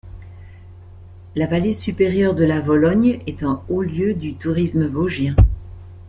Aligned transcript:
La 1.35 1.45
vallée 1.45 1.73
supérieure 1.73 2.33
de 2.33 2.43
la 2.43 2.59
Vologne 2.59 3.19
est 3.27 3.43
un 3.43 3.61
haut 3.69 3.83
lieu 3.83 4.15
du 4.15 4.33
tourisme 4.33 4.87
vosgien. 4.87 5.35